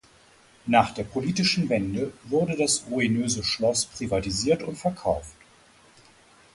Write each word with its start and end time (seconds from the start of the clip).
Nach 0.65 0.95
der 0.95 1.03
politischen 1.03 1.69
Wende 1.69 2.11
wurde 2.23 2.57
das 2.57 2.87
ruinöse 2.89 3.43
Schloss 3.43 3.85
privatisiert 3.85 4.63
und 4.63 4.75
verkauft. 4.75 5.35